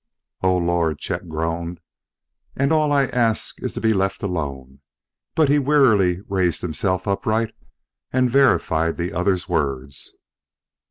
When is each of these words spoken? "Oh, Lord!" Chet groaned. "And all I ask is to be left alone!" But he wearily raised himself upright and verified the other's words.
"Oh, 0.41 0.57
Lord!" 0.57 0.97
Chet 0.97 1.29
groaned. 1.29 1.79
"And 2.57 2.73
all 2.73 2.91
I 2.91 3.03
ask 3.05 3.61
is 3.61 3.73
to 3.73 3.79
be 3.79 3.93
left 3.93 4.23
alone!" 4.23 4.79
But 5.35 5.47
he 5.47 5.59
wearily 5.59 6.21
raised 6.27 6.61
himself 6.61 7.07
upright 7.07 7.53
and 8.11 8.27
verified 8.27 8.97
the 8.97 9.13
other's 9.13 9.47
words. 9.47 10.15